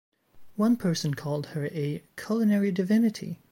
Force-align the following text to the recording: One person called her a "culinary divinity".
One 0.55 0.77
person 0.77 1.13
called 1.13 1.45
her 1.53 1.67
a 1.67 2.01
"culinary 2.17 2.71
divinity". 2.71 3.37